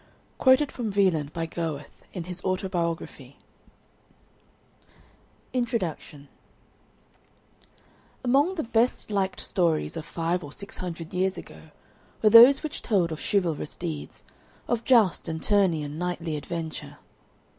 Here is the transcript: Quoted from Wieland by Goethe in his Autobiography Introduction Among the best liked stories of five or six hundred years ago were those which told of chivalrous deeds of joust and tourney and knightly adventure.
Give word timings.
Quoted 0.39 0.71
from 0.71 0.89
Wieland 0.89 1.31
by 1.31 1.45
Goethe 1.45 2.01
in 2.11 2.23
his 2.23 2.43
Autobiography 2.43 3.37
Introduction 5.53 6.27
Among 8.23 8.55
the 8.55 8.63
best 8.63 9.11
liked 9.11 9.39
stories 9.39 9.95
of 9.95 10.03
five 10.03 10.43
or 10.43 10.51
six 10.51 10.77
hundred 10.77 11.13
years 11.13 11.37
ago 11.37 11.69
were 12.23 12.31
those 12.31 12.63
which 12.63 12.81
told 12.81 13.11
of 13.11 13.21
chivalrous 13.23 13.75
deeds 13.75 14.23
of 14.67 14.83
joust 14.83 15.27
and 15.29 15.39
tourney 15.39 15.83
and 15.83 15.99
knightly 15.99 16.35
adventure. 16.35 16.97